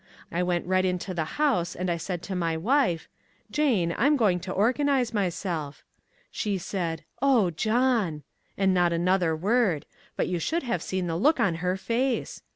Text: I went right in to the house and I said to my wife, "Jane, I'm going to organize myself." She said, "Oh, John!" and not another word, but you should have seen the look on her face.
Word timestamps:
I 0.31 0.41
went 0.41 0.65
right 0.65 0.83
in 0.83 0.97
to 0.97 1.13
the 1.13 1.23
house 1.37 1.75
and 1.75 1.87
I 1.87 1.97
said 1.97 2.23
to 2.23 2.35
my 2.35 2.57
wife, 2.57 3.07
"Jane, 3.51 3.93
I'm 3.95 4.17
going 4.17 4.39
to 4.39 4.51
organize 4.51 5.13
myself." 5.13 5.83
She 6.31 6.57
said, 6.57 7.03
"Oh, 7.21 7.51
John!" 7.51 8.23
and 8.57 8.73
not 8.73 8.93
another 8.93 9.35
word, 9.35 9.85
but 10.15 10.27
you 10.27 10.39
should 10.39 10.63
have 10.63 10.81
seen 10.81 11.05
the 11.05 11.15
look 11.17 11.39
on 11.39 11.53
her 11.61 11.77
face. 11.77 12.41